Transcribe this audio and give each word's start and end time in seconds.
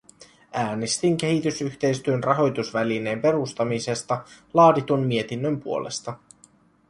Äänestin 0.53 1.17
kehitysyhteistyön 1.17 2.23
rahoitusvälineen 2.23 3.21
perustamisesta 3.21 4.23
laaditun 4.53 5.07
mietinnön 5.07 5.59
puolesta. 5.61 6.17